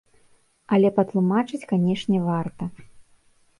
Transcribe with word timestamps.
Але 0.77 0.91
патлумачыць, 0.95 1.63
канечне, 1.75 2.25
варта. 2.31 2.63